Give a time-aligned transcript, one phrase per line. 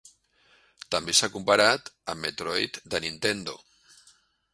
[0.93, 3.55] També s'ha comparat amb "Metroid" de Nintendo.